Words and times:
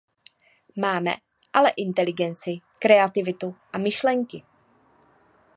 Máme 0.83 1.13
ale 1.57 1.69
inteligenci, 1.77 2.61
kreativitu 2.79 3.55
a 3.73 3.77
myšlenky. 3.77 4.43